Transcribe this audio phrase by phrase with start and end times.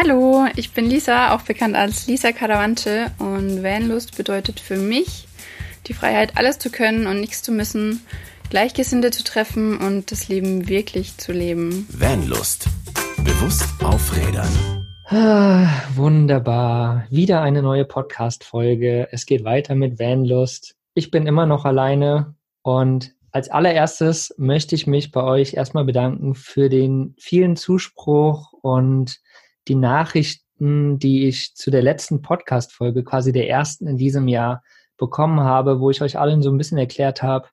[0.00, 5.26] Hallo, ich bin Lisa, auch bekannt als Lisa Caravante und Vanlust bedeutet für mich
[5.88, 8.02] die Freiheit, alles zu können und nichts zu müssen,
[8.48, 11.88] Gleichgesinnte zu treffen und das Leben wirklich zu leben.
[11.90, 12.68] Vanlust.
[13.24, 14.48] Bewusst aufrädern.
[15.06, 15.66] Ah,
[15.96, 17.04] wunderbar.
[17.10, 19.08] Wieder eine neue Podcast-Folge.
[19.10, 20.76] Es geht weiter mit Vanlust.
[20.94, 26.36] Ich bin immer noch alleine und als allererstes möchte ich mich bei euch erstmal bedanken
[26.36, 29.20] für den vielen Zuspruch und
[29.68, 34.62] die Nachrichten, die ich zu der letzten Podcast-Folge, quasi der ersten in diesem Jahr,
[34.96, 37.48] bekommen habe, wo ich euch allen so ein bisschen erklärt habe,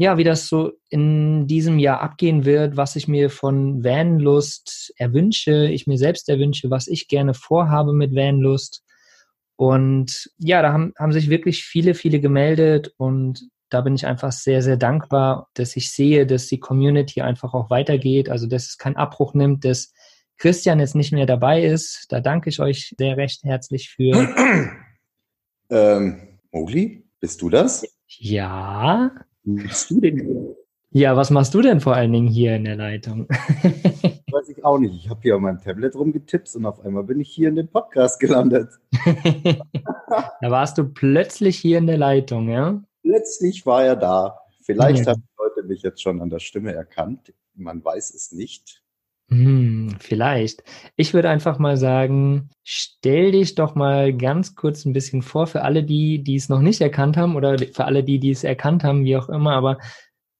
[0.00, 5.66] ja, wie das so in diesem Jahr abgehen wird, was ich mir von Vanlust erwünsche,
[5.66, 8.82] ich mir selbst erwünsche, was ich gerne vorhabe mit Vanlust.
[9.56, 14.32] Und ja, da haben, haben sich wirklich viele, viele gemeldet und da bin ich einfach
[14.32, 18.78] sehr, sehr dankbar, dass ich sehe, dass die Community einfach auch weitergeht, also dass es
[18.78, 19.92] keinen Abbruch nimmt, dass
[20.40, 22.06] Christian jetzt nicht mehr dabei ist.
[22.08, 24.28] Da danke ich euch sehr recht herzlich für.
[25.72, 27.86] Ähm, Mogli, bist du das?
[28.08, 29.12] Ja.
[29.44, 30.56] Bist du denn?
[30.90, 33.28] Ja, was machst du denn vor allen Dingen hier in der Leitung?
[34.32, 34.96] Weiß ich auch nicht.
[34.96, 37.68] Ich habe hier auf meinem Tablet rumgetippt und auf einmal bin ich hier in dem
[37.68, 38.68] Podcast gelandet.
[40.40, 42.82] da warst du plötzlich hier in der Leitung, ja?
[43.02, 44.40] Plötzlich war er da.
[44.62, 45.12] Vielleicht ja.
[45.12, 47.32] haben die Leute mich jetzt schon an der Stimme erkannt.
[47.54, 48.82] Man weiß es nicht.
[49.30, 50.62] Hm, vielleicht.
[50.96, 55.62] Ich würde einfach mal sagen, stell dich doch mal ganz kurz ein bisschen vor für
[55.62, 58.84] alle die, die es noch nicht erkannt haben oder für alle die, die es erkannt
[58.84, 59.52] haben, wie auch immer.
[59.52, 59.78] Aber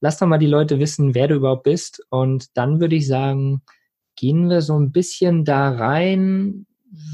[0.00, 2.04] lass doch mal die Leute wissen, wer du überhaupt bist.
[2.10, 3.62] Und dann würde ich sagen,
[4.16, 6.66] gehen wir so ein bisschen da rein,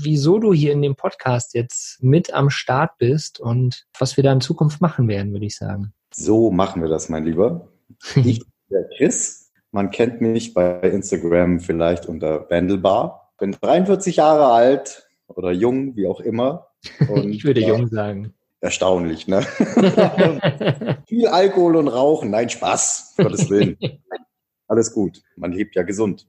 [0.02, 4.32] wieso du hier in dem Podcast jetzt mit am Start bist und was wir da
[4.32, 5.92] in Zukunft machen werden, würde ich sagen.
[6.12, 7.68] So machen wir das, mein Lieber.
[8.16, 13.32] Ich bin der Chris man kennt mich bei Instagram vielleicht unter Wandelbar.
[13.38, 16.68] Bin 43 Jahre alt oder jung, wie auch immer.
[17.08, 18.32] Und, ich würde äh, jung sagen.
[18.60, 19.42] Erstaunlich, ne?
[21.06, 22.30] Viel Alkohol und Rauchen.
[22.30, 23.14] Nein, Spaß.
[23.18, 23.76] Gottes Willen.
[24.66, 25.22] Alles gut.
[25.36, 26.26] Man lebt ja gesund.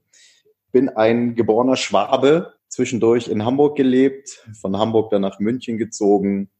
[0.70, 6.50] Bin ein geborener Schwabe, zwischendurch in Hamburg gelebt, von Hamburg dann nach München gezogen.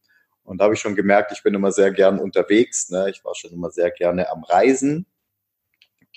[0.43, 2.89] Und da habe ich schon gemerkt, ich bin immer sehr gern unterwegs.
[2.89, 3.11] Ne?
[3.11, 5.07] Ich war schon immer sehr gerne am Reisen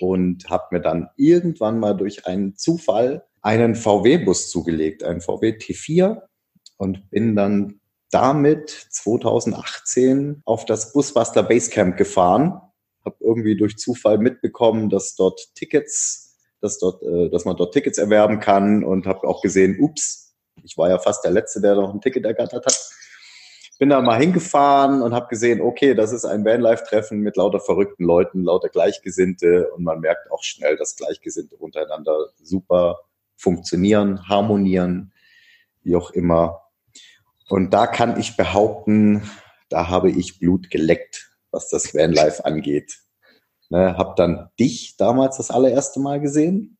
[0.02, 6.22] und habe mir dann irgendwann mal durch einen Zufall einen VW-Bus zugelegt, einen VW T4
[6.76, 7.80] und bin dann
[8.10, 12.60] damit 2018 auf das Busbastler Basecamp gefahren.
[13.04, 17.98] Habe irgendwie durch Zufall mitbekommen, dass dort Tickets, dass dort, äh, dass man dort Tickets
[17.98, 20.34] erwerben kann und habe auch gesehen, ups,
[20.64, 23.01] ich war ja fast der Letzte, der noch ein Ticket ergattert hat
[23.82, 28.04] bin da mal hingefahren und habe gesehen, okay, das ist ein Vanlife-Treffen mit lauter verrückten
[28.04, 33.00] Leuten, lauter Gleichgesinnte und man merkt auch schnell, dass Gleichgesinnte untereinander super
[33.34, 35.12] funktionieren, harmonieren,
[35.82, 36.60] wie auch immer.
[37.48, 39.28] Und da kann ich behaupten,
[39.68, 43.00] da habe ich Blut geleckt, was das Vanlife angeht.
[43.68, 46.78] Ne, hab dann dich damals das allererste Mal gesehen.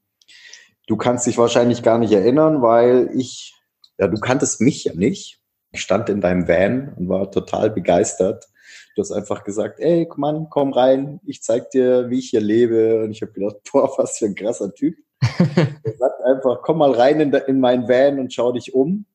[0.87, 3.57] Du kannst dich wahrscheinlich gar nicht erinnern, weil ich,
[3.99, 5.42] ja, du kanntest mich ja nicht.
[5.73, 8.49] Ich stand in deinem Van und war total begeistert.
[8.95, 12.43] Du hast einfach gesagt, ey, komm an, komm rein, ich zeig dir, wie ich hier
[12.43, 13.03] lebe.
[13.05, 14.97] Und ich habe gedacht, boah, was für ein krasser Typ.
[15.39, 19.07] er sagt einfach, komm mal rein in, in meinen Van und schau dich um.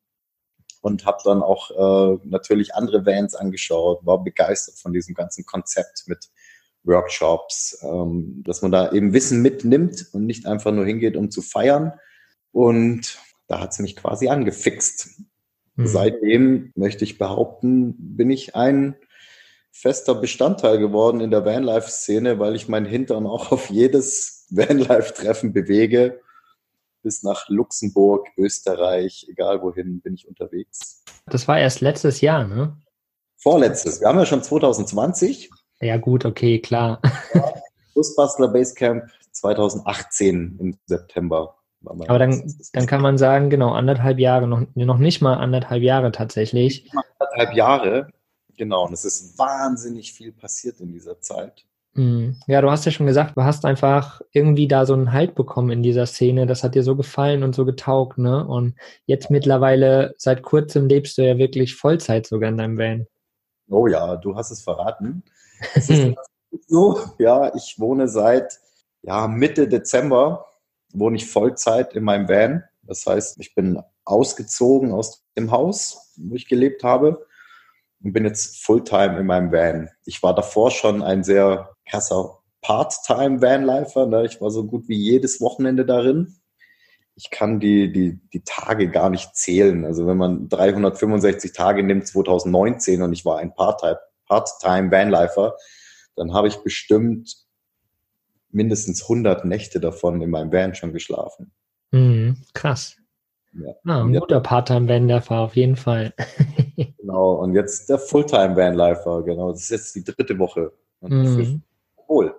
[0.81, 6.03] Und habe dann auch äh, natürlich andere Vans angeschaut, war begeistert von diesem ganzen Konzept
[6.07, 6.29] mit
[6.83, 11.41] Workshops, ähm, dass man da eben Wissen mitnimmt und nicht einfach nur hingeht, um zu
[11.41, 11.93] feiern.
[12.51, 15.21] Und da hat es mich quasi angefixt.
[15.77, 15.87] Mhm.
[15.87, 18.95] Seitdem möchte ich behaupten, bin ich ein
[19.71, 26.19] fester Bestandteil geworden in der Vanlife-Szene, weil ich meinen Hintern auch auf jedes Vanlife-Treffen bewege.
[27.03, 31.03] Bis nach Luxemburg, Österreich, egal wohin bin ich unterwegs.
[31.27, 32.75] Das war erst letztes Jahr, ne?
[33.37, 34.01] Vorletztes.
[34.01, 35.51] Wir haben ja schon 2020.
[35.79, 36.99] Ja, gut, okay, klar.
[37.93, 41.56] Busbastler Basecamp 2018 im September.
[41.89, 46.11] Aber dann, dann kann man sagen, genau, anderthalb Jahre, noch, noch nicht mal anderthalb Jahre
[46.11, 46.91] tatsächlich.
[47.19, 48.07] Anderthalb Jahre,
[48.57, 48.85] genau.
[48.85, 51.65] Und es ist wahnsinnig viel passiert in dieser Zeit.
[51.93, 52.37] Mhm.
[52.45, 55.71] Ja, du hast ja schon gesagt, du hast einfach irgendwie da so einen Halt bekommen
[55.71, 56.45] in dieser Szene.
[56.45, 58.45] Das hat dir so gefallen und so getaugt, ne?
[58.45, 58.75] Und
[59.05, 63.07] jetzt mittlerweile, seit kurzem lebst du ja wirklich Vollzeit sogar in deinem Van.
[63.69, 65.23] Oh ja, du hast es verraten.
[65.73, 66.15] Es ist
[66.67, 68.59] so, ja, ich wohne seit
[69.01, 70.45] ja, Mitte Dezember
[70.97, 72.63] wohne ich Vollzeit in meinem Van.
[72.83, 77.25] Das heißt, ich bin ausgezogen aus dem Haus, wo ich gelebt habe
[78.03, 79.89] und bin jetzt Fulltime in meinem Van.
[80.05, 84.05] Ich war davor schon ein sehr krasser Part-Time Vanlifer.
[84.05, 84.25] Ne?
[84.25, 86.37] Ich war so gut wie jedes Wochenende darin.
[87.15, 89.85] ich kann die, die, die Tage gar nicht zählen.
[89.85, 95.55] Also wenn man 365 Tage nimmt, 2019, und ich war ein Part-Time Part Vanlifer,
[96.15, 97.46] dann habe ich bestimmt
[98.49, 101.51] mindestens 100 Nächte davon in meinem Van schon geschlafen.
[101.91, 102.97] Mhm, krass.
[103.53, 103.73] Ja.
[103.85, 106.13] Ah, ein guter Part-Time-Vanlifer auf jeden Fall.
[106.97, 109.51] genau, und jetzt der Fulltime-Vanlifer, genau.
[109.51, 110.73] Das ist jetzt die dritte Woche.
[111.01, 111.63] Mhm.
[112.07, 112.35] Wohl.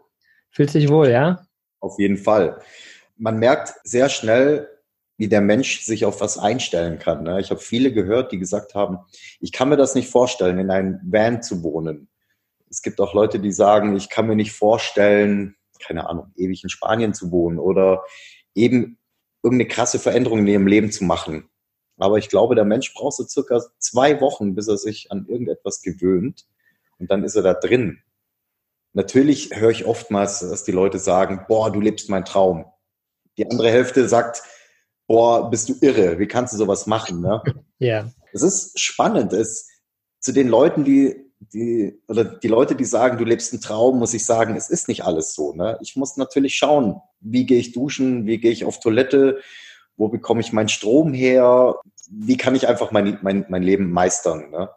[0.51, 1.47] Fühlt sich wohl, ja?
[1.81, 2.61] Auf jeden Fall
[3.19, 4.69] man merkt sehr schnell,
[5.17, 7.25] wie der Mensch sich auf was einstellen kann.
[7.25, 7.41] Ne?
[7.41, 8.99] Ich habe viele gehört, die gesagt haben,
[9.41, 12.09] ich kann mir das nicht vorstellen, in einem Van zu wohnen.
[12.71, 16.71] Es gibt auch Leute, die sagen, ich kann mir nicht vorstellen, keine Ahnung, ewig in
[16.71, 18.05] Spanien zu wohnen oder
[18.55, 18.99] eben
[19.43, 21.49] irgendeine krasse Veränderung in ihrem Leben zu machen.
[21.97, 25.83] Aber ich glaube, der Mensch braucht so circa zwei Wochen, bis er sich an irgendetwas
[25.83, 26.47] gewöhnt.
[26.99, 28.03] Und dann ist er da drin.
[28.93, 32.67] Natürlich höre ich oftmals, dass die Leute sagen, boah, du lebst mein Traum.
[33.37, 34.43] Die andere Hälfte sagt,
[35.07, 37.21] boah, bist du irre, wie kannst du sowas machen?
[37.21, 37.43] Ne?
[37.79, 38.11] Ja.
[38.33, 39.33] Es ist spannend.
[39.33, 39.69] Es,
[40.21, 44.15] zu den Leuten, die, die, oder die Leute, die sagen, du lebst einen Traum, muss
[44.15, 45.53] ich sagen, es ist nicht alles so.
[45.55, 45.79] Ne?
[45.81, 49.41] Ich muss natürlich schauen, wie gehe ich duschen, wie gehe ich auf Toilette,
[49.97, 51.77] wo bekomme ich meinen Strom her,
[52.11, 54.51] wie kann ich einfach mein, mein, mein Leben meistern.
[54.51, 54.71] Ne?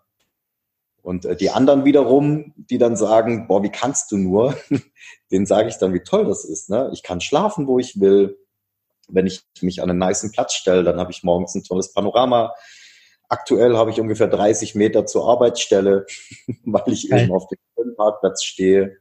[1.01, 4.55] Und äh, die anderen wiederum, die dann sagen, boah, wie kannst du nur,
[5.31, 6.69] denen sage ich dann, wie toll das ist.
[6.69, 6.89] Ne?
[6.93, 8.37] Ich kann schlafen, wo ich will,
[9.07, 12.53] wenn ich mich an einen niceen Platz stelle, dann habe ich morgens ein tolles Panorama.
[13.31, 16.06] Aktuell habe ich ungefähr 30 Meter zur Arbeitsstelle,
[16.66, 17.24] weil ich Geil.
[17.24, 18.98] eben auf dem Parkplatz stehe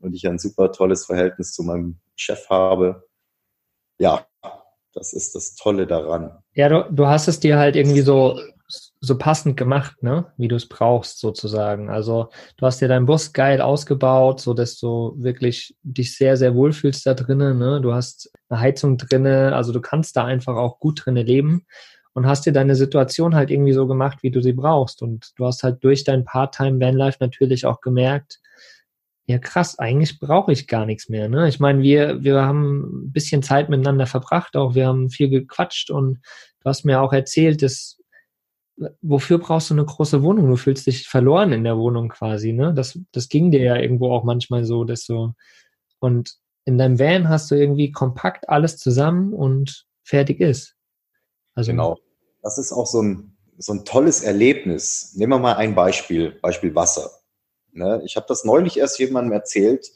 [0.00, 3.04] und ich ein super tolles Verhältnis zu meinem Chef habe.
[3.98, 4.26] Ja,
[4.94, 6.42] das ist das Tolle daran.
[6.54, 8.36] Ja, du, du hast es dir halt irgendwie so
[9.00, 10.32] so passend gemacht, ne?
[10.38, 11.88] Wie du es brauchst, sozusagen.
[11.90, 16.54] Also du hast dir deinen Bus geil ausgebaut, so dass du wirklich dich sehr, sehr
[16.54, 17.80] wohlfühlst da drinnen, ne?
[17.80, 21.66] Du hast eine Heizung drinne, also du kannst da einfach auch gut drinnen leben
[22.14, 25.02] und hast dir deine Situation halt irgendwie so gemacht, wie du sie brauchst.
[25.02, 28.40] Und du hast halt durch dein Part-Time-Vanlife natürlich auch gemerkt,
[29.26, 31.28] ja krass, eigentlich brauche ich gar nichts mehr.
[31.28, 31.48] Ne?
[31.48, 35.90] Ich meine, wir, wir haben ein bisschen Zeit miteinander verbracht, auch wir haben viel gequatscht
[35.90, 36.18] und
[36.60, 37.98] du hast mir auch erzählt, dass
[39.00, 40.48] wofür brauchst du eine große Wohnung?
[40.48, 42.74] Du fühlst dich verloren in der Wohnung quasi, ne?
[42.74, 45.34] Das, das ging dir ja irgendwo auch manchmal so, dass so,
[46.00, 50.74] und in deinem Van hast du irgendwie kompakt alles zusammen und fertig ist.
[51.54, 51.98] Also, genau.
[52.42, 55.14] Das ist auch so ein, so ein tolles Erlebnis.
[55.14, 57.10] Nehmen wir mal ein Beispiel, Beispiel Wasser.
[57.72, 58.02] Ne?
[58.04, 59.86] Ich habe das neulich erst jemandem erzählt.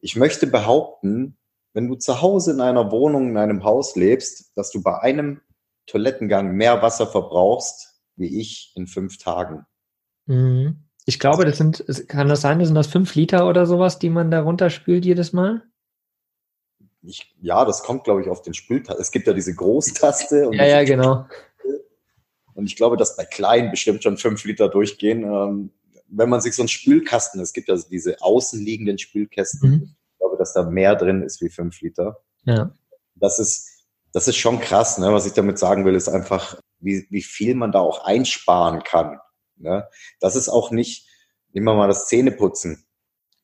[0.00, 1.36] Ich möchte behaupten,
[1.72, 5.40] wenn du zu Hause in einer Wohnung, in einem Haus lebst, dass du bei einem
[5.86, 7.88] Toilettengang mehr Wasser verbrauchst
[8.18, 9.64] wie ich in fünf Tagen.
[10.26, 10.84] Mhm.
[11.06, 14.10] Ich glaube, das sind, kann das sein, das sind das fünf Liter oder sowas, die
[14.10, 15.62] man da runterspült jedes Mal?
[17.08, 19.00] Ich, ja, das kommt, glaube ich, auf den Spültaste.
[19.00, 20.50] Es gibt ja diese Großtaste.
[20.52, 21.24] ja, ja, genau.
[22.54, 25.22] Und ich glaube, dass bei kleinen bestimmt schon fünf Liter durchgehen.
[25.22, 25.70] Ähm,
[26.08, 29.94] wenn man sich so einen Spülkasten, es gibt ja diese außenliegenden Spülkästen, mhm.
[30.12, 32.20] ich glaube, dass da mehr drin ist wie fünf Liter.
[32.44, 32.74] Ja.
[33.14, 34.98] Das ist, das ist schon krass.
[34.98, 35.10] Ne?
[35.12, 39.18] Was ich damit sagen will, ist einfach, wie, wie viel man da auch einsparen kann.
[39.56, 39.88] Ne?
[40.20, 41.08] Das ist auch nicht,
[41.52, 42.84] nehmen wir mal das Zähneputzen.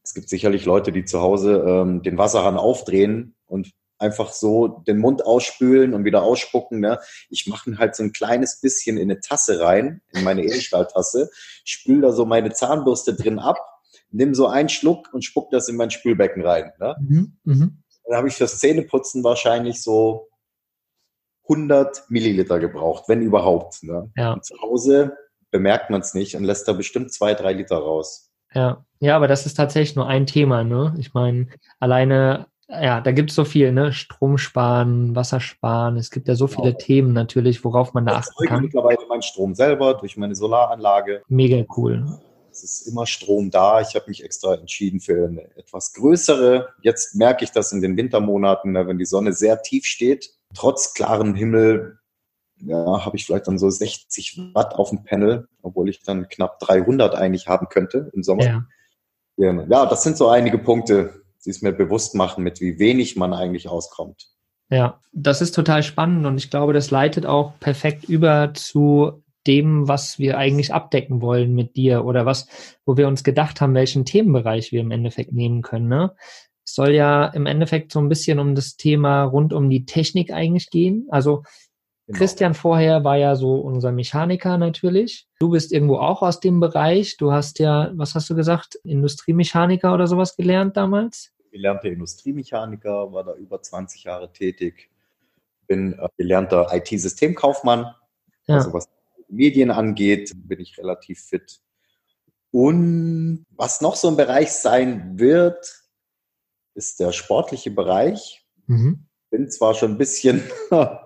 [0.03, 4.99] Es gibt sicherlich Leute, die zu Hause ähm, den Wasserhahn aufdrehen und einfach so den
[4.99, 6.81] Mund ausspülen und wieder ausspucken.
[6.81, 6.99] Ne?
[7.31, 11.31] Ich mache halt so ein kleines bisschen in eine Tasse rein, in meine Edelstahltasse,
[11.65, 13.59] spül da so meine Zahnbürste drin ab,
[14.11, 16.73] nimm so einen Schluck und spuck das in mein Spülbecken rein.
[16.79, 16.97] Ne?
[17.01, 17.69] Mhm, mh.
[18.07, 20.29] Dann habe ich fürs Zähneputzen wahrscheinlich so
[21.49, 23.83] 100 Milliliter gebraucht, wenn überhaupt.
[23.83, 24.11] Ne?
[24.17, 24.41] Ja.
[24.41, 25.17] zu Hause
[25.51, 28.31] bemerkt man es nicht und lässt da bestimmt zwei, drei Liter raus.
[28.53, 30.65] Ja, ja, aber das ist tatsächlich nur ein Thema.
[30.65, 30.95] Ne?
[30.99, 31.49] Ich meine,
[31.81, 33.93] alleine, ja, da gibt es so viel, ne?
[33.93, 35.97] Strom sparen, Wasser sparen.
[35.97, 36.79] Es gibt ja so viele genau.
[36.79, 38.65] Themen natürlich, worauf man da achten kann.
[38.65, 41.23] Ich mittlerweile meinen Strom selber durch meine Solaranlage.
[41.29, 42.07] Mega cool.
[42.51, 43.81] Es ist immer Strom da.
[43.81, 46.69] Ich habe mich extra entschieden für eine etwas größere.
[46.81, 50.95] Jetzt merke ich das in den Wintermonaten, ne, wenn die Sonne sehr tief steht, trotz
[50.95, 51.99] klarem Himmel,
[52.57, 56.61] ja, habe ich vielleicht dann so 60 Watt auf dem Panel, obwohl ich dann knapp
[56.61, 58.67] 300 eigentlich haben könnte im Sommer.
[59.37, 63.33] Ja, ja das sind so einige Punkte, es mir bewusst machen, mit wie wenig man
[63.33, 64.29] eigentlich auskommt.
[64.71, 69.89] Ja, das ist total spannend und ich glaube, das leitet auch perfekt über zu dem,
[69.89, 72.47] was wir eigentlich abdecken wollen mit dir oder was,
[72.87, 75.89] wo wir uns gedacht haben, welchen Themenbereich wir im Endeffekt nehmen können.
[75.89, 76.15] Ne?
[76.65, 80.33] Es soll ja im Endeffekt so ein bisschen um das Thema rund um die Technik
[80.33, 81.07] eigentlich gehen.
[81.11, 81.43] Also
[82.07, 82.19] genau.
[82.19, 85.27] Christian vorher war ja so unser Mechaniker natürlich.
[85.41, 87.19] Du bist irgendwo auch aus dem Bereich.
[87.19, 91.34] Du hast ja, was hast du gesagt, Industriemechaniker oder sowas gelernt damals?
[91.55, 94.91] Gelernter Industriemechaniker, war da über 20 Jahre tätig
[95.67, 97.95] bin äh, gelernter IT-Systemkaufmann.
[98.47, 98.57] Ja.
[98.57, 98.89] Also was
[99.29, 101.61] Medien angeht, bin ich relativ fit.
[102.51, 105.83] Und was noch so ein Bereich sein wird,
[106.75, 108.45] ist der sportliche Bereich.
[108.67, 109.07] Mhm.
[109.31, 110.99] Bin zwar schon ein bisschen, ein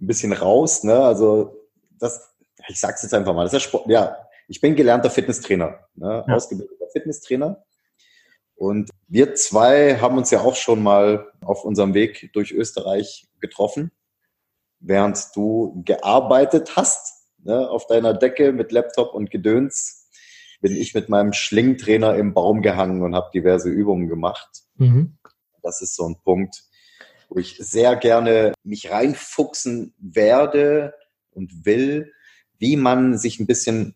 [0.00, 0.94] bisschen raus, ne?
[0.94, 1.68] Also
[1.98, 2.34] das,
[2.68, 4.16] ich sag's jetzt einfach mal, das ist Sport, ja,
[4.48, 6.24] ich bin gelernter Fitnesstrainer, ne?
[6.26, 6.34] Ja.
[6.34, 7.64] ausgebildeter Fitnesstrainer.
[8.56, 13.90] Und wir zwei haben uns ja auch schon mal auf unserem Weg durch Österreich getroffen,
[14.80, 20.08] während du gearbeitet hast, ne, auf deiner Decke mit Laptop und Gedöns,
[20.60, 24.62] bin ich mit meinem Schlingtrainer im Baum gehangen und habe diverse Übungen gemacht.
[24.76, 25.18] Mhm.
[25.62, 26.64] Das ist so ein Punkt,
[27.28, 30.94] wo ich sehr gerne mich reinfuchsen werde
[31.30, 32.12] und will,
[32.58, 33.94] wie man sich ein bisschen,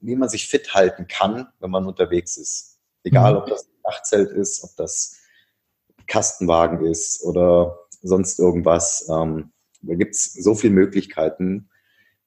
[0.00, 2.80] wie man sich fit halten kann, wenn man unterwegs ist.
[3.04, 3.38] Egal, mhm.
[3.38, 5.18] ob das Dachzelt ist, ob das
[6.06, 9.08] Kastenwagen ist oder sonst irgendwas.
[9.10, 11.68] Ähm, da gibt's so viele Möglichkeiten.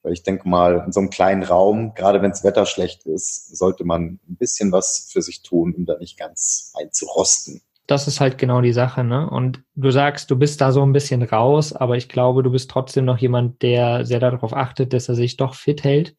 [0.02, 3.56] Weil ich denke mal, in so einem kleinen Raum, gerade wenn das Wetter schlecht ist,
[3.56, 8.20] sollte man ein bisschen was für sich tun, um da nicht ganz einzurosten das ist
[8.20, 9.30] halt genau die Sache, ne?
[9.30, 12.70] Und du sagst, du bist da so ein bisschen raus, aber ich glaube, du bist
[12.70, 16.16] trotzdem noch jemand, der sehr darauf achtet, dass er sich doch fit hält.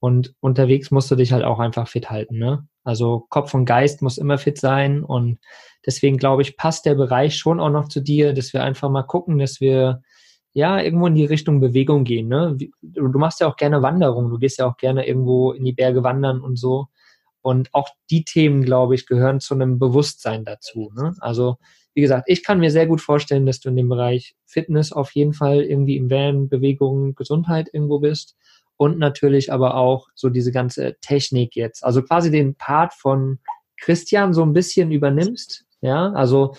[0.00, 2.66] Und unterwegs musst du dich halt auch einfach fit halten, ne?
[2.84, 5.04] Also Kopf und Geist muss immer fit sein.
[5.04, 5.38] Und
[5.84, 9.02] deswegen glaube ich, passt der Bereich schon auch noch zu dir, dass wir einfach mal
[9.02, 10.02] gucken, dass wir
[10.52, 12.56] ja irgendwo in die Richtung Bewegung gehen, ne?
[12.82, 16.02] Du machst ja auch gerne Wanderungen, du gehst ja auch gerne irgendwo in die Berge
[16.02, 16.88] wandern und so.
[17.42, 20.92] Und auch die Themen, glaube ich, gehören zu einem Bewusstsein dazu.
[20.94, 21.14] Ne?
[21.20, 21.56] Also,
[21.94, 25.12] wie gesagt, ich kann mir sehr gut vorstellen, dass du in dem Bereich Fitness auf
[25.12, 28.36] jeden Fall irgendwie im Van, Bewegung, Gesundheit irgendwo bist.
[28.80, 31.84] Und natürlich aber auch so diese ganze Technik jetzt.
[31.84, 33.38] Also quasi den Part von
[33.78, 35.66] Christian so ein bisschen übernimmst.
[35.82, 36.54] Ja, also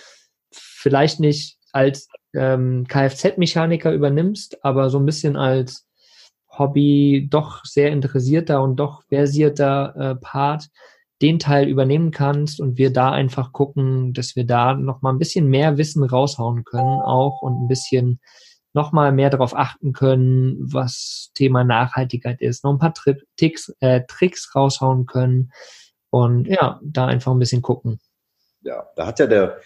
[0.52, 5.84] vielleicht nicht als ähm, Kfz-Mechaniker übernimmst, aber so ein bisschen als
[6.48, 10.68] Hobby doch sehr interessierter und doch versierter äh, Part
[11.22, 15.18] den Teil übernehmen kannst und wir da einfach gucken, dass wir da noch mal ein
[15.18, 18.20] bisschen mehr Wissen raushauen können auch und ein bisschen
[18.74, 23.74] noch mal mehr darauf achten können, was Thema Nachhaltigkeit ist, noch ein paar Tri Ticks,
[23.80, 25.52] äh, Tricks raushauen können
[26.10, 28.00] und ja, da einfach ein bisschen gucken.
[28.62, 29.58] Ja, da hat ja der,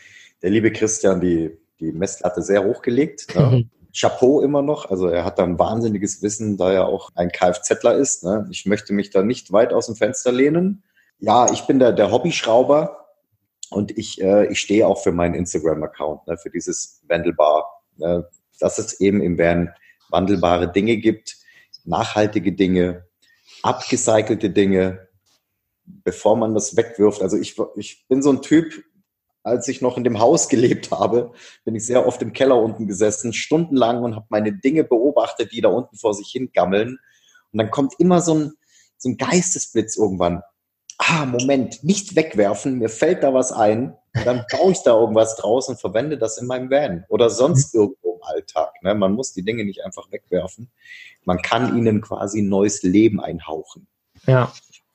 [0.42, 3.34] der liebe Christian die, die Messlatte sehr hochgelegt.
[3.34, 3.68] Ne?
[3.98, 4.90] Chapeau immer noch.
[4.90, 8.24] Also er hat da ein wahnsinniges Wissen, da er auch ein Kfzler ist.
[8.24, 8.46] Ne?
[8.50, 10.82] Ich möchte mich da nicht weit aus dem Fenster lehnen.
[11.18, 13.06] Ja, ich bin der, der Hobbyschrauber
[13.70, 16.36] und ich, äh, ich stehe auch für meinen Instagram-Account, ne?
[16.36, 17.82] für dieses Wandelbar.
[17.96, 18.28] Ne?
[18.60, 19.70] Dass es eben im Van
[20.10, 21.36] wandelbare Dinge gibt,
[21.84, 23.06] nachhaltige Dinge,
[23.62, 25.08] abgecycelte Dinge,
[25.84, 27.22] bevor man das wegwirft.
[27.22, 28.72] Also ich, ich bin so ein Typ,
[29.42, 31.32] als ich noch in dem Haus gelebt habe,
[31.64, 35.60] bin ich sehr oft im Keller unten gesessen, stundenlang und habe meine Dinge beobachtet, die
[35.60, 36.98] da unten vor sich hin gammeln.
[37.52, 38.52] Und dann kommt immer so ein,
[38.98, 40.42] so ein Geistesblitz irgendwann.
[40.98, 43.94] Ah, Moment, nicht wegwerfen, mir fällt da was ein.
[44.24, 47.82] Dann baue ich da irgendwas draus und verwende das in meinem Van oder sonst mhm.
[47.82, 48.72] irgendwo Alltag.
[48.82, 48.94] Ne?
[48.94, 50.70] Man muss die Dinge nicht einfach wegwerfen.
[51.24, 53.86] Man kann ihnen quasi ein neues Leben einhauchen.
[54.26, 54.52] Ja,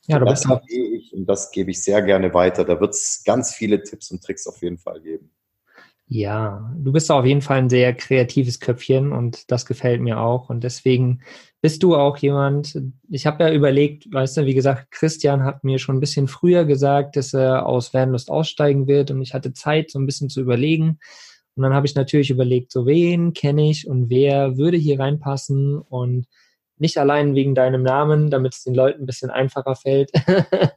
[0.07, 2.65] ja, du das bist ich und das gebe ich sehr gerne weiter.
[2.65, 5.31] Da wird es ganz viele Tipps und Tricks auf jeden Fall geben.
[6.13, 10.49] Ja, du bist auf jeden Fall ein sehr kreatives Köpfchen und das gefällt mir auch.
[10.49, 11.21] Und deswegen
[11.61, 15.79] bist du auch jemand, ich habe ja überlegt, weißt du, wie gesagt, Christian hat mir
[15.79, 19.89] schon ein bisschen früher gesagt, dass er aus Vanlust aussteigen wird und ich hatte Zeit,
[19.89, 20.99] so ein bisschen zu überlegen.
[21.55, 25.77] Und dann habe ich natürlich überlegt, so wen kenne ich und wer würde hier reinpassen
[25.79, 26.27] und
[26.81, 30.11] nicht allein wegen deinem Namen, damit es den Leuten ein bisschen einfacher fällt,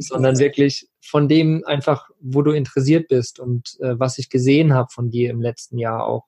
[0.00, 4.88] sondern wirklich von dem einfach, wo du interessiert bist und äh, was ich gesehen habe
[4.90, 6.24] von dir im letzten Jahr auch.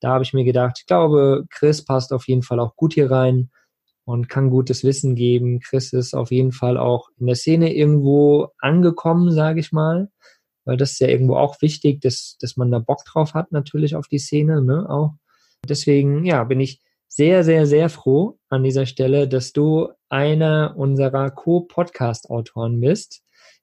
[0.00, 3.10] Da habe ich mir gedacht, ich glaube, Chris passt auf jeden Fall auch gut hier
[3.10, 3.50] rein
[4.04, 5.60] und kann gutes Wissen geben.
[5.60, 10.10] Chris ist auf jeden Fall auch in der Szene irgendwo angekommen, sage ich mal,
[10.64, 13.96] weil das ist ja irgendwo auch wichtig, dass, dass man da Bock drauf hat, natürlich
[13.96, 15.14] auf die Szene, ne, auch.
[15.68, 21.30] Deswegen, ja, bin ich sehr, sehr, sehr froh an dieser Stelle, dass du einer unserer
[21.30, 23.22] Co-Podcast-Autoren bist.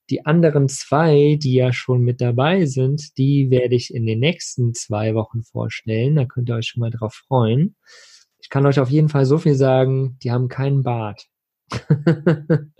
[0.09, 4.73] Die anderen zwei, die ja schon mit dabei sind, die werde ich in den nächsten
[4.73, 6.15] zwei Wochen vorstellen.
[6.15, 7.75] Da könnt ihr euch schon mal drauf freuen.
[8.39, 11.25] Ich kann euch auf jeden Fall so viel sagen, die haben keinen Bart.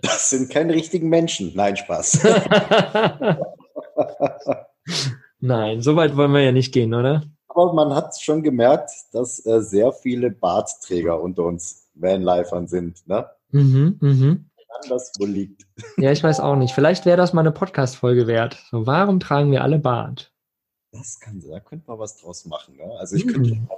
[0.02, 1.52] das sind keine richtigen Menschen.
[1.54, 2.20] Nein, Spaß.
[5.40, 7.22] Nein, so weit wollen wir ja nicht gehen, oder?
[7.48, 13.06] Aber man hat schon gemerkt, dass äh, sehr viele Bartträger unter uns Vanlifern sind.
[13.08, 13.28] Ne?
[13.50, 14.50] Mhm, mhm.
[14.88, 15.66] das wohl liegt.
[15.96, 16.74] Ja, ich weiß auch nicht.
[16.74, 18.62] Vielleicht wäre das mal eine Podcast-Folge wert.
[18.70, 20.32] So, warum tragen wir alle Bart?
[20.92, 22.76] Das kann, da könnte man was draus machen.
[22.76, 22.84] Ne?
[22.98, 23.32] Also ich mhm.
[23.32, 23.68] könnte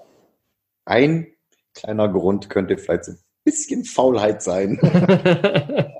[0.84, 1.26] ein
[1.74, 4.78] kleiner Grund könnte vielleicht ein bisschen Faulheit sein.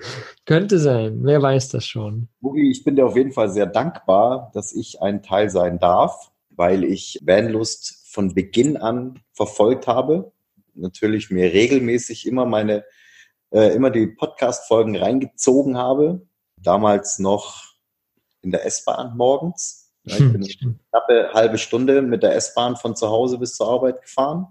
[0.50, 2.26] könnte sein, wer weiß das schon.
[2.40, 6.32] Boogie, ich bin dir auf jeden Fall sehr dankbar, dass ich ein Teil sein darf,
[6.50, 10.32] weil ich Vanlust von Beginn an verfolgt habe.
[10.74, 12.84] Natürlich mir regelmäßig immer meine,
[13.50, 16.26] äh, immer die Podcast-Folgen reingezogen habe.
[16.56, 17.62] Damals noch
[18.42, 19.92] in der S-Bahn morgens.
[20.02, 24.02] ich bin eine knappe halbe Stunde mit der S-Bahn von zu Hause bis zur Arbeit
[24.02, 24.48] gefahren.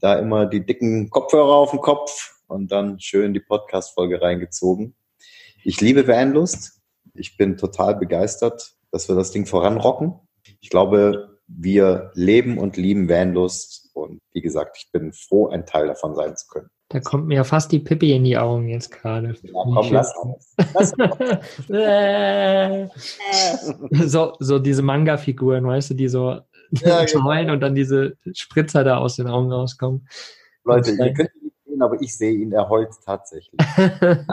[0.00, 4.94] Da immer die dicken Kopfhörer auf dem Kopf und dann schön die Podcast-Folge reingezogen.
[5.64, 6.80] Ich liebe Vanlust.
[7.14, 10.14] Ich bin total begeistert, dass wir das Ding voranrocken.
[10.60, 15.86] Ich glaube, wir leben und lieben Vanlust und wie gesagt, ich bin froh, ein Teil
[15.86, 16.68] davon sein zu können.
[16.88, 19.34] Da kommt mir fast die Pippi in die Augen jetzt gerade.
[19.42, 20.14] Ja, komm, lass
[24.10, 27.52] so, so diese Manga-Figuren, weißt du, die so ja, genau.
[27.52, 30.08] und dann diese Spritzer da aus den Augen rauskommen.
[30.64, 31.30] Leute, ihr könnt
[31.76, 33.60] ihn aber ich sehe ihn, er heult tatsächlich.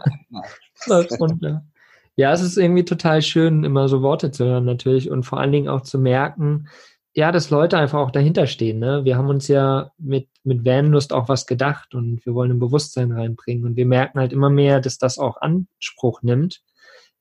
[2.15, 5.51] ja, es ist irgendwie total schön, immer so Worte zu hören natürlich und vor allen
[5.51, 6.67] Dingen auch zu merken,
[7.15, 8.79] ja, dass Leute einfach auch dahinter stehen.
[8.79, 9.05] Ne?
[9.05, 13.11] Wir haben uns ja mit, mit Vanlust auch was gedacht und wir wollen ein Bewusstsein
[13.11, 13.65] reinbringen.
[13.65, 16.61] Und wir merken halt immer mehr, dass das auch Anspruch nimmt.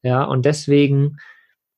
[0.02, 1.19] Ja, und deswegen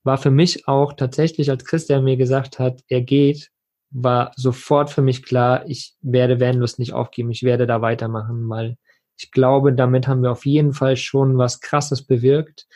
[0.05, 3.51] war für mich auch tatsächlich, als Christian mir gesagt hat, er geht,
[3.95, 8.77] war sofort für mich klar, ich werde Vanlust nicht aufgeben, ich werde da weitermachen, weil
[9.17, 12.67] ich glaube, damit haben wir auf jeden Fall schon was Krasses bewirkt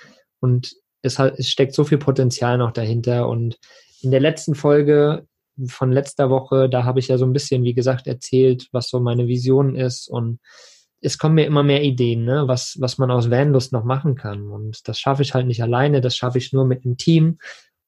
[0.41, 0.73] und
[1.03, 3.59] es, hat, es steckt so viel Potenzial noch dahinter und
[4.01, 5.27] in der letzten Folge
[5.67, 9.01] von letzter Woche, da habe ich ja so ein bisschen, wie gesagt, erzählt, was so
[9.01, 10.39] meine Vision ist und
[11.01, 14.49] es kommen mir immer mehr Ideen, ne, was, was man aus Vanlust noch machen kann.
[14.49, 17.39] Und das schaffe ich halt nicht alleine, das schaffe ich nur mit einem Team.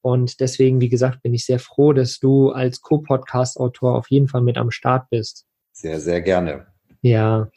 [0.01, 4.41] Und deswegen, wie gesagt, bin ich sehr froh, dass du als Co-Podcast-Autor auf jeden Fall
[4.41, 5.45] mit am Start bist.
[5.73, 6.67] Sehr, sehr gerne.
[7.01, 7.49] Ja,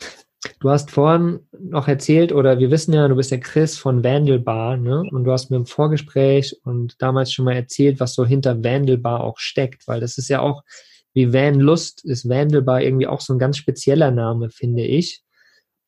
[0.61, 4.77] Du hast vorhin noch erzählt, oder wir wissen ja, du bist der Chris von Vandelbar,
[4.77, 5.03] ne?
[5.11, 9.23] Und du hast mir im Vorgespräch und damals schon mal erzählt, was so hinter Vandelbar
[9.23, 10.63] auch steckt, weil das ist ja auch,
[11.15, 15.23] wie Van Lust ist Vandelbar irgendwie auch so ein ganz spezieller Name, finde ich.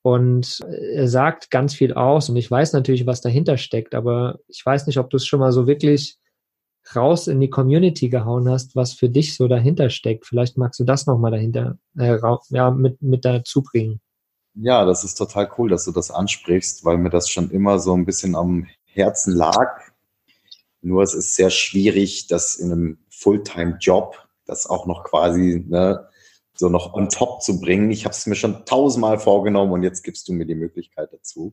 [0.02, 4.64] Und er sagt ganz viel aus und ich weiß natürlich, was dahinter steckt, aber ich
[4.64, 6.16] weiß nicht, ob du es schon mal so wirklich
[6.94, 10.26] raus in die Community gehauen hast, was für dich so dahinter steckt.
[10.26, 12.18] Vielleicht magst du das nochmal dahinter, äh,
[12.50, 14.00] ja, mit, mit dazu bringen.
[14.54, 17.94] Ja, das ist total cool, dass du das ansprichst, weil mir das schon immer so
[17.94, 19.80] ein bisschen am Herzen lag.
[20.80, 26.08] Nur es ist sehr schwierig, das in einem Fulltime-Job, das auch noch quasi ne,
[26.54, 27.90] so noch on top zu bringen.
[27.90, 31.52] Ich habe es mir schon tausendmal vorgenommen und jetzt gibst du mir die Möglichkeit dazu.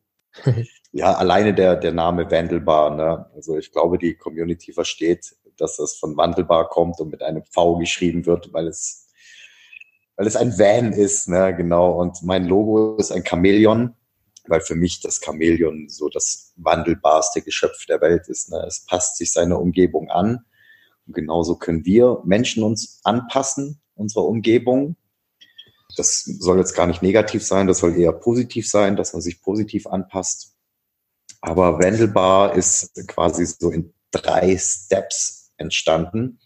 [0.92, 2.96] Ja, alleine der, der Name Wandelbar.
[2.96, 3.26] Ne?
[3.36, 7.78] Also ich glaube, die Community versteht, dass das von Wandelbar kommt und mit einem V
[7.78, 9.04] geschrieben wird, weil es
[10.16, 12.00] weil es ein Van ist, ne, genau.
[12.00, 13.96] Und mein Logo ist ein Chamäleon,
[14.48, 18.52] weil für mich das Chamäleon so das wandelbarste Geschöpf der Welt ist.
[18.52, 18.64] Ne?
[18.68, 20.46] Es passt sich seiner Umgebung an.
[21.08, 24.96] Und genauso können wir Menschen uns anpassen, unserer Umgebung.
[25.96, 29.42] Das soll jetzt gar nicht negativ sein, das soll eher positiv sein, dass man sich
[29.42, 30.56] positiv anpasst.
[31.42, 36.40] Aber Wandelbar ist quasi so in drei Steps entstanden.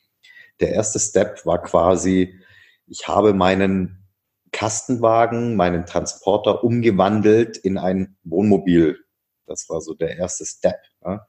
[0.59, 2.39] Der erste Step war quasi,
[2.87, 4.07] ich habe meinen
[4.51, 8.97] Kastenwagen, meinen Transporter umgewandelt in ein Wohnmobil.
[9.45, 10.79] Das war so der erste Step.
[11.03, 11.27] Ja.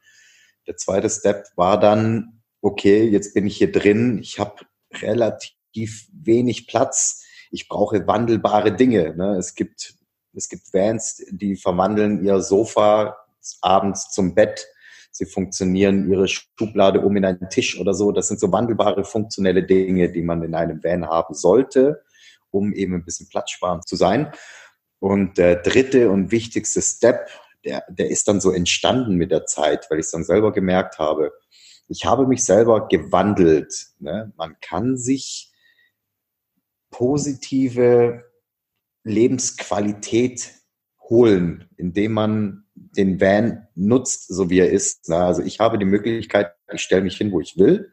[0.67, 6.67] Der zweite Step war dann, okay, jetzt bin ich hier drin, ich habe relativ wenig
[6.67, 9.15] Platz, ich brauche wandelbare Dinge.
[9.17, 9.37] Ne.
[9.37, 9.99] Es gibt
[10.35, 13.17] es gibt Vans, die verwandeln ihr Sofa
[13.61, 14.67] abends zum Bett.
[15.11, 18.13] Sie funktionieren ihre Schublade um in einen Tisch oder so.
[18.13, 22.03] Das sind so wandelbare, funktionelle Dinge, die man in einem Van haben sollte,
[22.51, 24.33] um eben ein bisschen platzsparend zu sein.
[25.01, 27.29] Und der dritte und wichtigste Step,
[27.65, 30.99] der, der ist dann so entstanden mit der Zeit, weil ich es dann selber gemerkt
[30.99, 31.33] habe.
[31.89, 33.89] Ich habe mich selber gewandelt.
[33.99, 34.33] Ne?
[34.37, 35.53] Man kann sich
[36.91, 38.25] positive
[39.05, 40.53] Lebensqualität
[41.01, 45.11] holen, indem man den Van nutzt, so wie er ist.
[45.11, 47.93] Also ich habe die Möglichkeit, ich stelle mich hin, wo ich will.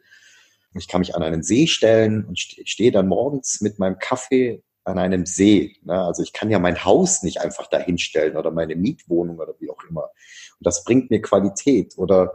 [0.73, 4.99] Ich kann mich an einen See stellen und stehe dann morgens mit meinem Kaffee an
[4.99, 5.77] einem See.
[5.88, 9.84] Also ich kann ja mein Haus nicht einfach dahinstellen oder meine Mietwohnung oder wie auch
[9.89, 10.03] immer.
[10.03, 11.97] Und das bringt mir Qualität.
[11.97, 12.34] Oder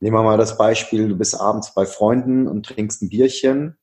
[0.00, 3.78] nehmen wir mal das Beispiel, du bist abends bei Freunden und trinkst ein Bierchen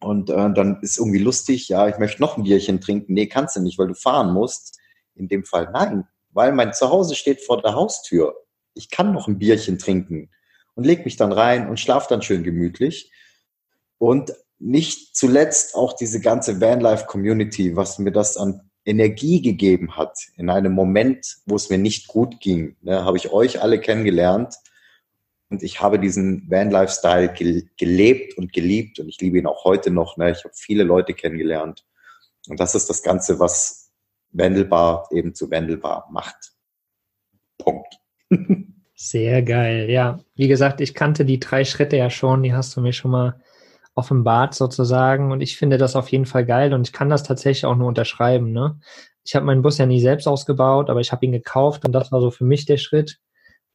[0.00, 3.14] und äh, dann ist irgendwie lustig, ja, ich möchte noch ein Bierchen trinken.
[3.14, 4.78] Nee, kannst du nicht, weil du fahren musst.
[5.14, 8.34] In dem Fall nein, weil mein Zuhause steht vor der Haustür.
[8.74, 10.30] Ich kann noch ein Bierchen trinken
[10.74, 13.10] und leg mich dann rein und schlaf dann schön gemütlich.
[13.98, 20.50] Und nicht zuletzt auch diese ganze Vanlife-Community, was mir das an Energie gegeben hat in
[20.50, 24.54] einem Moment, wo es mir nicht gut ging, ne, habe ich euch alle kennengelernt
[25.48, 29.90] und ich habe diesen Van-Lifestyle ge gelebt und geliebt und ich liebe ihn auch heute
[29.90, 30.16] noch.
[30.16, 30.32] Ne.
[30.32, 31.84] Ich habe viele Leute kennengelernt
[32.48, 33.92] und das ist das Ganze, was
[34.32, 36.52] Wandelbar eben zu Wandelbar macht.
[37.58, 37.98] Punkt.
[38.94, 40.18] Sehr geil, ja.
[40.34, 43.40] Wie gesagt, ich kannte die drei Schritte ja schon, die hast du mir schon mal
[43.94, 47.64] offenbart sozusagen und ich finde das auf jeden Fall geil und ich kann das tatsächlich
[47.64, 48.52] auch nur unterschreiben.
[48.52, 48.78] Ne?
[49.24, 52.12] Ich habe meinen Bus ja nie selbst ausgebaut, aber ich habe ihn gekauft und das
[52.12, 53.18] war so für mich der Schritt.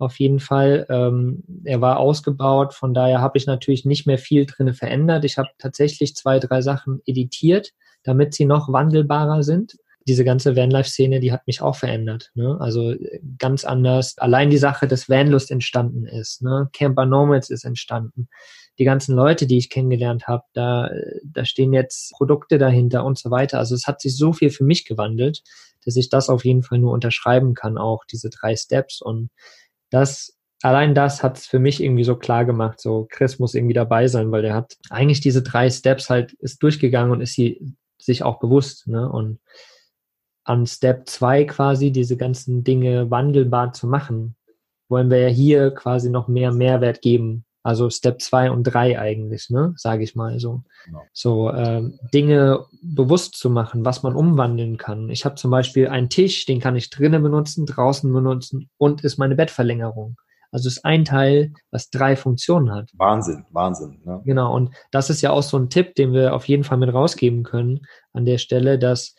[0.02, 4.46] Auf jeden Fall, ähm, er war ausgebaut, von daher habe ich natürlich nicht mehr viel
[4.46, 5.26] drinne verändert.
[5.26, 7.72] Ich habe tatsächlich zwei, drei Sachen editiert,
[8.04, 9.76] damit sie noch wandelbarer sind
[10.08, 12.32] diese ganze Vanlife-Szene, die hat mich auch verändert.
[12.34, 12.58] Ne?
[12.60, 12.96] Also
[13.38, 14.18] ganz anders.
[14.18, 16.42] Allein die Sache, dass Vanlust entstanden ist.
[16.42, 16.70] Ne?
[16.74, 18.28] Camper Nomads ist entstanden.
[18.80, 20.90] Die ganzen Leute, die ich kennengelernt habe, da,
[21.24, 23.60] da stehen jetzt Produkte dahinter und so weiter.
[23.60, 25.44] Also es hat sich so viel für mich gewandelt,
[25.86, 29.02] dass ich das auf jeden Fall nur unterschreiben kann, auch diese drei Steps.
[29.02, 29.30] Und
[29.92, 33.74] das allein das hat es für mich irgendwie so klar gemacht, so Chris muss irgendwie
[33.74, 37.76] dabei sein, weil der hat eigentlich diese drei Steps halt ist durchgegangen und ist sie
[38.00, 39.10] sich auch bewusst, ne?
[39.10, 39.40] Und
[40.44, 44.36] an Step 2 quasi diese ganzen Dinge wandelbar zu machen,
[44.90, 47.46] wollen wir ja hier quasi noch mehr Mehrwert geben.
[47.64, 50.64] Also Step 2 und 3 eigentlich, ne, sage ich mal so.
[50.86, 51.04] Genau.
[51.14, 55.10] So ähm, Dinge bewusst zu machen, was man umwandeln kann.
[55.10, 59.18] Ich habe zum Beispiel einen Tisch, den kann ich drinnen benutzen, draußen benutzen und ist
[59.18, 60.18] meine Bettverlängerung.
[60.52, 62.90] Also ist ein Teil, was drei Funktionen hat.
[62.94, 64.02] Wahnsinn, Wahnsinn.
[64.04, 64.22] Ne?
[64.26, 66.94] Genau, und das ist ja auch so ein Tipp, den wir auf jeden Fall mit
[66.94, 69.16] rausgeben können an der Stelle, dass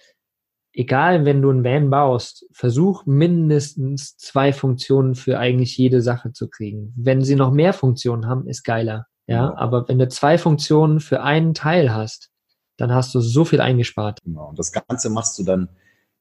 [0.73, 6.49] egal, wenn du ein Van baust, versuch mindestens zwei Funktionen für eigentlich jede Sache zu
[6.49, 6.95] kriegen.
[6.97, 9.07] Wenn sie noch mehr Funktionen haben, ist geiler.
[9.27, 9.57] Ja, ja.
[9.57, 12.31] aber wenn du zwei Funktionen für einen Teil hast,
[12.77, 14.19] dann hast du so viel eingespart.
[14.25, 14.49] Genau.
[14.49, 15.69] Und das Ganze machst du dann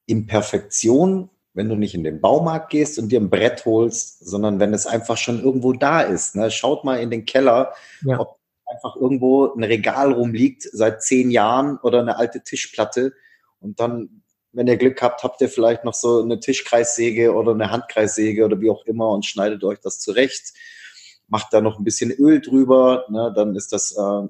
[0.06, 4.60] in Perfektion, wenn du nicht in den Baumarkt gehst und dir ein Brett holst, sondern
[4.60, 6.36] wenn es einfach schon irgendwo da ist.
[6.36, 6.52] Ne?
[6.52, 7.74] Schaut mal in den Keller,
[8.06, 8.20] ja.
[8.20, 13.14] ob einfach irgendwo ein Regal rumliegt seit zehn Jahren oder eine alte Tischplatte.
[13.60, 14.21] Und dann
[14.54, 18.60] wenn ihr Glück habt, habt ihr vielleicht noch so eine Tischkreissäge oder eine Handkreissäge oder
[18.60, 20.54] wie auch immer und schneidet euch das zurecht.
[21.28, 24.28] Macht da noch ein bisschen Öl drüber, ne, dann ist das, äh,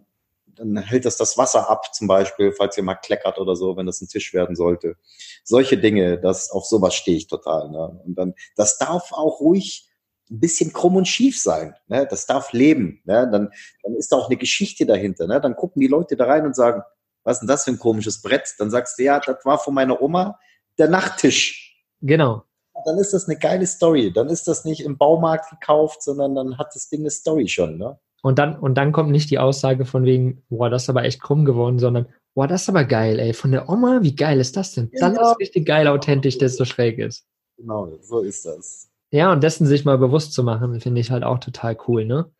[0.56, 3.88] dann hält das das Wasser ab, zum Beispiel, falls ihr mal kleckert oder so, wenn
[3.88, 4.96] das ein Tisch werden sollte.
[5.44, 7.70] Solche Dinge, das, auf sowas stehe ich total.
[7.70, 8.02] Ne?
[8.06, 9.88] Und dann, das darf auch ruhig
[10.30, 11.76] ein bisschen krumm und schief sein.
[11.88, 12.08] Ne?
[12.08, 13.02] Das darf leben.
[13.06, 13.28] Ne?
[13.32, 13.50] Dann,
[13.82, 15.26] dann ist da auch eine Geschichte dahinter.
[15.26, 15.42] Ne?
[15.42, 16.84] Dann gucken die Leute da rein und sagen,
[17.24, 18.54] was ist denn das für ein komisches Brett?
[18.58, 20.40] Dann sagst du, ja, das war von meiner Oma
[20.78, 21.84] der Nachttisch.
[22.02, 22.44] Genau.
[22.86, 24.12] Dann ist das eine geile Story.
[24.12, 27.78] Dann ist das nicht im Baumarkt gekauft, sondern dann hat das Ding eine Story schon,
[27.78, 28.00] ne?
[28.24, 31.22] Und dann, und dann kommt nicht die Aussage von wegen, boah, das ist aber echt
[31.22, 33.34] krumm geworden, sondern, boah, das ist aber geil, ey.
[33.34, 34.92] Von der Oma, wie geil ist das denn?
[34.92, 35.02] Genau.
[35.02, 37.26] Dann ist es richtig geil, authentisch, dass es so schräg ist.
[37.58, 38.90] Genau, so ist das.
[39.10, 42.32] Ja, und dessen sich mal bewusst zu machen, finde ich halt auch total cool, ne?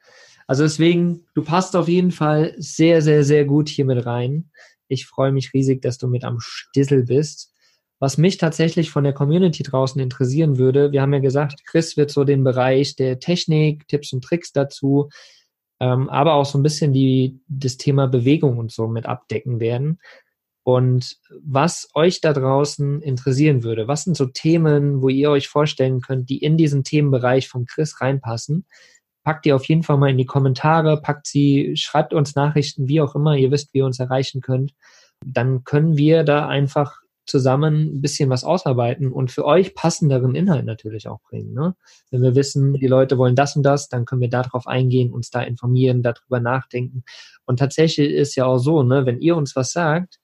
[0.52, 4.52] Also deswegen, du passt auf jeden Fall sehr, sehr, sehr gut hier mit rein.
[4.90, 7.54] Ich freue mich riesig, dass du mit am Stissel bist.
[8.00, 12.12] Was mich tatsächlich von der Community draußen interessieren würde, wir haben ja gesagt, Chris wird
[12.12, 15.08] so den Bereich der Technik, Tipps und Tricks dazu,
[15.80, 20.02] ähm, aber auch so ein bisschen die, das Thema Bewegung und so mit abdecken werden.
[20.64, 26.02] Und was euch da draußen interessieren würde, was sind so Themen, wo ihr euch vorstellen
[26.02, 28.66] könnt, die in diesen Themenbereich von Chris reinpassen?
[29.24, 33.02] Packt die auf jeden Fall mal in die Kommentare, packt sie, schreibt uns Nachrichten, wie
[33.02, 34.74] auch immer, ihr wisst, wie ihr uns erreichen könnt.
[35.26, 40.66] Dann können wir da einfach zusammen ein bisschen was ausarbeiten und für euch passenderen Inhalt
[40.66, 41.54] natürlich auch bringen.
[41.54, 41.76] Ne?
[42.10, 45.30] Wenn wir wissen, die Leute wollen das und das, dann können wir darauf eingehen, uns
[45.30, 47.04] da informieren, darüber nachdenken.
[47.46, 50.20] Und tatsächlich ist ja auch so, ne, wenn ihr uns was sagt,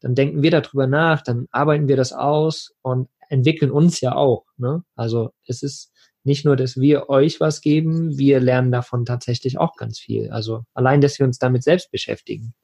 [0.00, 4.44] dann denken wir darüber nach, dann arbeiten wir das aus und entwickeln uns ja auch.
[4.56, 4.84] Ne?
[4.94, 5.91] Also es ist
[6.24, 10.30] nicht nur, dass wir euch was geben, wir lernen davon tatsächlich auch ganz viel.
[10.30, 12.54] Also allein, dass wir uns damit selbst beschäftigen.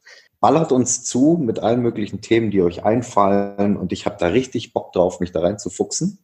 [0.40, 4.72] Ballert uns zu mit allen möglichen Themen, die euch einfallen und ich habe da richtig
[4.72, 6.18] Bock drauf, mich da reinzufuchsen.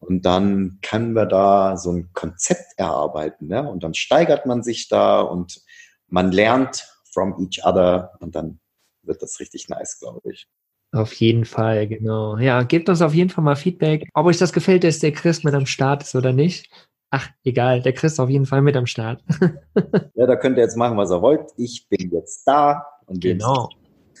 [0.00, 3.48] Und dann können wir da so ein Konzept erarbeiten.
[3.48, 3.70] Ne?
[3.70, 5.62] Und dann steigert man sich da und
[6.08, 8.60] man lernt from each other und dann
[9.02, 10.46] wird das richtig nice, glaube ich.
[10.92, 12.36] Auf jeden Fall, genau.
[12.38, 15.44] Ja, gebt uns auf jeden Fall mal Feedback, ob euch das gefällt, dass der Chris
[15.44, 16.68] mit am Start ist oder nicht.
[17.10, 19.22] Ach, egal, der Chris ist auf jeden Fall mit am Start.
[20.14, 21.50] ja, da könnt ihr jetzt machen, was ihr wollt.
[21.56, 23.68] Ich bin jetzt da und Genau.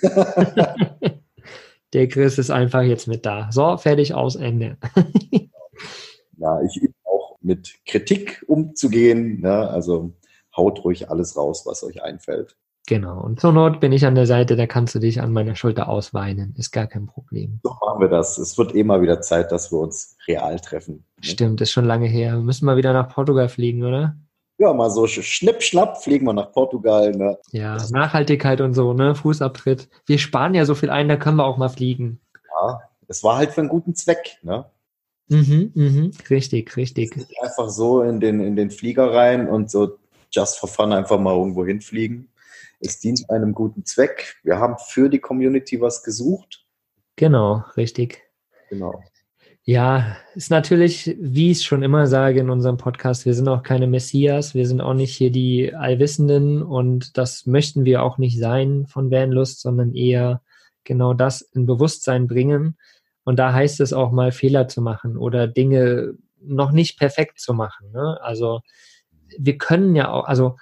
[1.92, 3.50] der Chris ist einfach jetzt mit da.
[3.50, 4.76] So, fertig, aus, Ende.
[6.38, 9.40] ja, ich übe auch mit Kritik umzugehen.
[9.40, 9.68] Ne?
[9.70, 10.12] Also
[10.56, 12.56] haut ruhig alles raus, was euch einfällt.
[12.90, 13.20] Genau.
[13.20, 15.88] Und zur Not bin ich an der Seite, da kannst du dich an meiner Schulter
[15.88, 16.56] ausweinen.
[16.58, 17.60] Ist gar kein Problem.
[17.62, 18.36] So machen wir das.
[18.36, 21.04] Es wird eh mal wieder Zeit, dass wir uns real treffen.
[21.20, 22.32] Stimmt, ist schon lange her.
[22.32, 24.16] Wir müssen mal wieder nach Portugal fliegen, oder?
[24.58, 27.12] Ja, mal so schnipp, schnapp, fliegen wir nach Portugal.
[27.12, 27.38] Ne?
[27.52, 29.14] Ja, Nachhaltigkeit und so, ne?
[29.14, 29.88] Fußabtritt.
[30.06, 32.18] Wir sparen ja so viel ein, da können wir auch mal fliegen.
[32.60, 34.64] Ja, es war halt für einen guten Zweck, ne?
[35.28, 37.12] Mhm, mhm, richtig, richtig.
[37.40, 39.96] Einfach so in den, in den Flieger rein und so
[40.32, 42.26] just for fun einfach mal irgendwo hinfliegen.
[42.80, 44.36] Es dient einem guten Zweck.
[44.42, 46.64] Wir haben für die Community was gesucht.
[47.16, 48.22] Genau, richtig.
[48.70, 49.02] Genau.
[49.64, 53.62] Ja, ist natürlich, wie ich es schon immer sage in unserem Podcast, wir sind auch
[53.62, 58.38] keine Messias, wir sind auch nicht hier die Allwissenden und das möchten wir auch nicht
[58.38, 60.42] sein von Vanlust, sondern eher
[60.84, 62.78] genau das in Bewusstsein bringen.
[63.22, 67.52] Und da heißt es auch mal Fehler zu machen oder Dinge noch nicht perfekt zu
[67.52, 67.92] machen.
[67.92, 68.18] Ne?
[68.22, 68.62] Also
[69.38, 70.56] wir können ja auch, also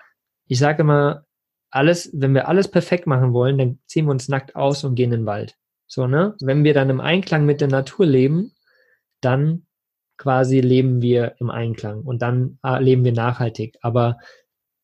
[0.48, 1.24] ich sage immer,
[1.70, 5.12] alles, wenn wir alles perfekt machen wollen, dann ziehen wir uns nackt aus und gehen
[5.12, 5.56] in den Wald.
[5.86, 6.34] So, ne?
[6.40, 8.52] Wenn wir dann im Einklang mit der Natur leben,
[9.20, 9.66] dann
[10.18, 13.78] quasi leben wir im Einklang und dann äh, leben wir nachhaltig.
[13.80, 14.18] Aber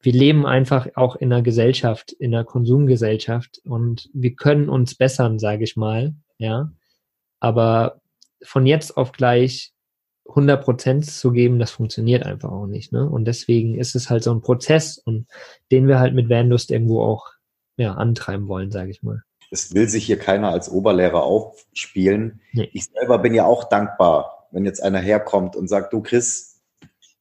[0.00, 5.38] wir leben einfach auch in einer Gesellschaft, in einer Konsumgesellschaft und wir können uns bessern,
[5.38, 6.70] sage ich mal, ja.
[7.40, 8.00] Aber
[8.42, 9.73] von jetzt auf gleich
[10.28, 12.92] 100 Prozent zu geben, das funktioniert einfach auch nicht.
[12.92, 13.08] Ne?
[13.08, 15.26] Und deswegen ist es halt so ein Prozess und
[15.70, 17.32] den wir halt mit Vanlust irgendwo auch
[17.76, 19.22] ja, antreiben wollen, sage ich mal.
[19.50, 22.40] Es will sich hier keiner als Oberlehrer aufspielen.
[22.52, 22.70] Nee.
[22.72, 26.62] Ich selber bin ja auch dankbar, wenn jetzt einer herkommt und sagt, du Chris,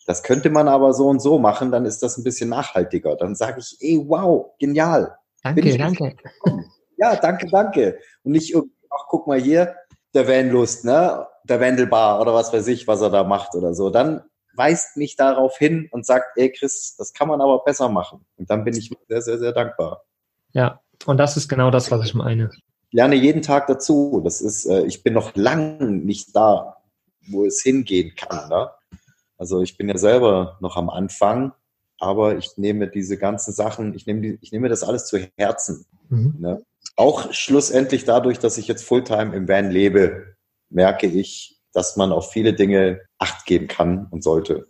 [0.05, 3.15] das könnte man aber so und so machen, dann ist das ein bisschen nachhaltiger.
[3.15, 5.17] Dann sage ich, ey, wow, genial.
[5.43, 6.15] Danke, danke.
[6.97, 7.99] Ja, danke, danke.
[8.23, 9.75] Und nicht irgendwie, ach, guck mal hier,
[10.13, 11.27] der Vanlust, ne?
[11.43, 13.89] Der Wendelbar oder was weiß ich, was er da macht oder so.
[13.89, 14.21] Dann
[14.55, 18.25] weist mich darauf hin und sagt, ey Chris, das kann man aber besser machen.
[18.37, 20.03] Und dann bin ich sehr, sehr, sehr dankbar.
[20.53, 22.49] Ja, und das ist genau das, was ich meine.
[22.53, 24.21] Ich lerne jeden Tag dazu.
[24.23, 26.77] Das ist, äh, ich bin noch lang nicht da,
[27.27, 28.49] wo es hingehen kann.
[28.49, 28.69] Ne?
[29.37, 31.53] Also ich bin ja selber noch am Anfang,
[31.99, 35.85] aber ich nehme diese ganzen Sachen, ich nehme, die, ich nehme das alles zu Herzen.
[36.09, 36.35] Mhm.
[36.39, 36.63] Ne?
[36.95, 40.32] Auch schlussendlich dadurch, dass ich jetzt Fulltime im Van lebe,
[40.73, 44.67] merke ich, dass man auf viele Dinge Acht geben kann und sollte.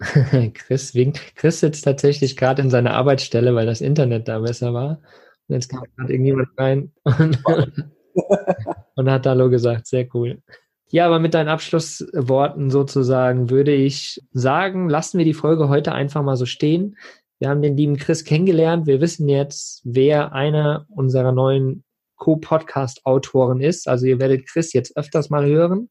[0.54, 5.00] Chris, wegen, Chris sitzt tatsächlich gerade in seiner Arbeitsstelle, weil das Internet da besser war.
[5.48, 7.42] Und jetzt kam gerade irgendjemand rein und,
[8.96, 9.86] und hat Hallo gesagt.
[9.86, 10.42] Sehr cool.
[10.90, 16.22] Ja, aber mit deinen Abschlussworten sozusagen würde ich sagen, lassen wir die Folge heute einfach
[16.22, 16.96] mal so stehen.
[17.38, 18.86] Wir haben den lieben Chris kennengelernt.
[18.86, 21.82] Wir wissen jetzt, wer einer unserer neuen
[22.22, 23.88] Co-Podcast-Autoren ist.
[23.88, 25.90] Also ihr werdet Chris jetzt öfters mal hören.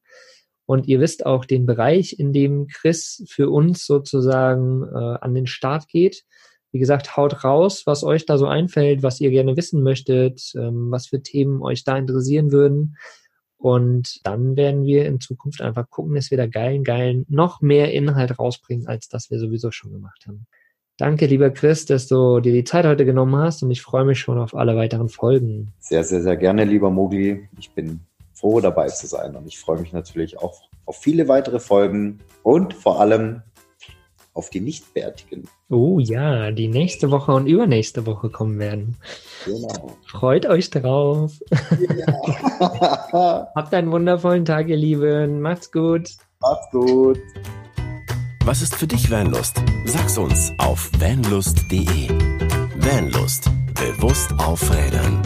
[0.64, 5.46] Und ihr wisst auch den Bereich, in dem Chris für uns sozusagen äh, an den
[5.46, 6.24] Start geht.
[6.70, 10.90] Wie gesagt, haut raus, was euch da so einfällt, was ihr gerne wissen möchtet, ähm,
[10.90, 12.96] was für Themen euch da interessieren würden.
[13.58, 17.92] Und dann werden wir in Zukunft einfach gucken, dass wir da geilen, geilen, noch mehr
[17.92, 20.46] Inhalt rausbringen, als das wir sowieso schon gemacht haben.
[21.02, 24.20] Danke, lieber Chris, dass du dir die Zeit heute genommen hast und ich freue mich
[24.20, 25.72] schon auf alle weiteren Folgen.
[25.80, 27.48] Sehr, sehr, sehr gerne, lieber Mogli.
[27.58, 27.98] Ich bin
[28.34, 32.72] froh, dabei zu sein und ich freue mich natürlich auch auf viele weitere Folgen und
[32.72, 33.42] vor allem
[34.32, 35.48] auf die Nichtbärtigen.
[35.70, 38.96] Oh ja, die nächste Woche und übernächste Woche kommen werden.
[39.44, 39.96] Genau.
[40.06, 41.32] Freut euch drauf.
[41.98, 43.48] Ja.
[43.56, 45.40] Habt einen wundervollen Tag, ihr Lieben.
[45.40, 46.10] Macht's gut.
[46.40, 47.18] Macht's gut.
[48.44, 49.62] Was ist für dich Vanlust?
[49.84, 52.08] Sag's uns auf vanlust.de.
[52.76, 53.50] Vanlust.
[53.74, 55.22] Bewusst aufrädern.